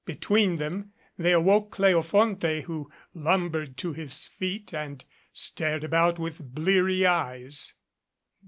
Between 0.03 0.55
them 0.55 0.93
they 1.15 1.31
awoke 1.31 1.73
Cleofonte, 1.75 2.63
who 2.63 2.89
lumbered 3.13 3.77
to 3.77 3.93
his 3.93 4.25
feet 4.25 4.73
and 4.73 5.05
stared 5.31 5.83
about 5.83 6.17
with 6.17 6.41
bleary 6.55 7.05
eyes. 7.05 7.75